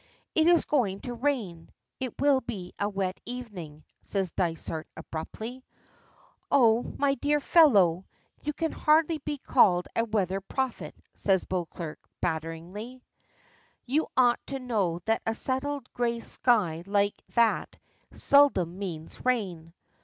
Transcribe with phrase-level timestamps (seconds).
[0.33, 1.69] "It is going to rain.
[1.99, 5.63] It will be a wet evening," says Dysart abruptly.
[6.49, 8.07] "Oh, my dear fellow!
[8.41, 13.03] You can hardly be called a weather prophet," says Beauclerk banteringly.
[13.85, 17.77] "You ought to know that a settled gray sky like that
[18.11, 19.71] seldom means rain."